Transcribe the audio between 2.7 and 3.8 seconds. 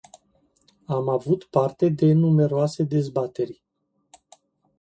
dezbateri.